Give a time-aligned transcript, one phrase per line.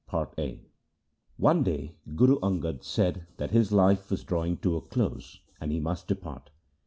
[0.09, 0.59] Chapter VII
[1.37, 5.79] One day Guru Angad said that his life was drawing to a close, and he
[5.79, 6.49] must depart.